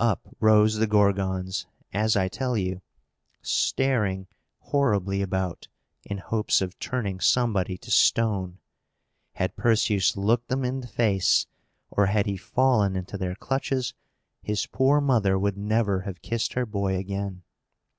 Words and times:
Up 0.00 0.28
rose 0.38 0.74
the 0.74 0.86
Gorgons, 0.86 1.64
as 1.94 2.14
I 2.14 2.28
tell 2.28 2.58
you, 2.58 2.82
staring 3.40 4.26
horribly 4.58 5.22
about, 5.22 5.66
in 6.04 6.18
hopes 6.18 6.60
of 6.60 6.78
turning 6.78 7.20
somebody 7.20 7.78
to 7.78 7.90
stone. 7.90 8.58
Had 9.32 9.56
Perseus 9.56 10.14
looked 10.14 10.48
them 10.48 10.62
in 10.62 10.82
the 10.82 10.88
face, 10.88 11.46
or 11.90 12.04
had 12.04 12.26
he 12.26 12.36
fallen 12.36 12.96
into 12.96 13.16
their 13.16 13.34
clutches, 13.34 13.94
his 14.42 14.66
poor 14.66 15.00
mother 15.00 15.38
would 15.38 15.56
never 15.56 16.00
have 16.02 16.20
kissed 16.20 16.52
her 16.52 16.66
boy 16.66 16.94
again! 16.98 17.42